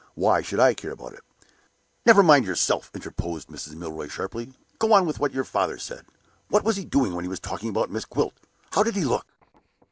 [0.15, 1.21] Why should I care about it?"
[2.07, 3.75] "Never mind yourself," interposed Mrs.
[3.75, 4.51] Milroy, sharply.
[4.79, 6.07] "Go on with what your father said.
[6.49, 8.33] What was he doing when he was talking about Miss Gwilt?
[8.71, 9.27] How did he look?"